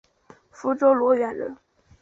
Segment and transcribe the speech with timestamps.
[0.49, 1.55] 福建罗源人。